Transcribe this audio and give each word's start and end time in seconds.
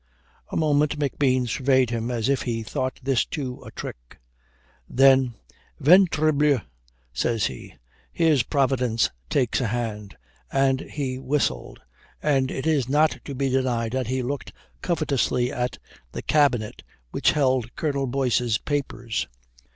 A 0.49 0.57
moment 0.57 0.97
McBean 0.97 1.47
surveyed 1.47 1.91
him 1.91 2.09
as 2.09 2.27
if 2.27 2.41
he 2.41 2.63
thought 2.63 2.99
this 3.03 3.23
too 3.23 3.61
a 3.63 3.69
trick. 3.69 4.17
Then, 4.89 5.35
"Ventrebleu" 5.79 6.61
says 7.13 7.45
he, 7.45 7.75
"here's 8.11 8.41
Providence 8.41 9.11
takes 9.29 9.61
a 9.61 9.67
hand," 9.67 10.17
and 10.51 10.79
he 10.79 11.19
whistled, 11.19 11.81
and 12.19 12.49
it 12.49 12.65
is 12.65 12.89
not 12.89 13.19
to 13.25 13.35
be 13.35 13.49
denied 13.49 13.91
that 13.91 14.07
he 14.07 14.23
looked 14.23 14.51
covetously 14.81 15.51
at 15.51 15.77
the 16.13 16.23
cabinet 16.23 16.81
which 17.11 17.33
held 17.33 17.75
Colonel 17.75 18.07
Boyce's 18.07 18.57
papers. 18.57 19.27